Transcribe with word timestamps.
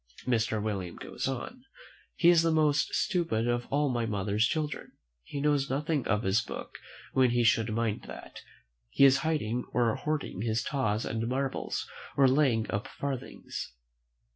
Mr. 0.25 0.59
William 0.59 0.95
goes 0.95 1.27
on, 1.27 1.63
"He 2.15 2.29
is 2.29 2.41
the 2.41 2.49
most 2.51 2.95
stupid 2.95 3.47
of 3.47 3.67
all 3.67 3.87
my 3.87 4.07
mother's 4.07 4.47
children; 4.47 4.93
he 5.21 5.39
knows 5.39 5.69
nothing 5.69 6.07
of 6.07 6.23
his 6.23 6.41
book; 6.41 6.79
when 7.13 7.29
he 7.29 7.43
should 7.43 7.71
mind 7.71 8.05
that, 8.07 8.41
he 8.89 9.05
is 9.05 9.17
hiding 9.17 9.63
or 9.73 9.93
hoarding 9.93 10.41
his 10.41 10.63
taws 10.63 11.05
and 11.05 11.27
marbles, 11.27 11.87
or 12.17 12.27
laying 12.27 12.65
up 12.71 12.87
farthings. 12.87 13.73